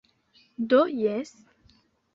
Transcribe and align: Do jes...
Do 0.73 0.81
jes... 1.03 1.37